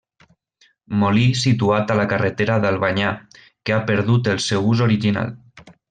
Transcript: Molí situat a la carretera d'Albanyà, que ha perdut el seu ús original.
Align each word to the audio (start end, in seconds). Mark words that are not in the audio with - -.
Molí 1.01 1.25
situat 1.41 1.93
a 1.95 1.97
la 2.01 2.07
carretera 2.15 2.57
d'Albanyà, 2.65 3.13
que 3.43 3.77
ha 3.77 3.81
perdut 3.93 4.31
el 4.35 4.43
seu 4.49 4.71
ús 4.73 4.83
original. 4.91 5.33